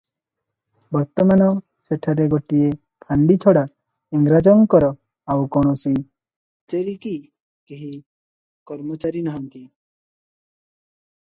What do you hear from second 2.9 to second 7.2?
ଫାଣ୍ତି ଛଡ଼ା ଇଂରାଜଙ୍କର ଆଉ କୌଣସି କଚେରୀ କି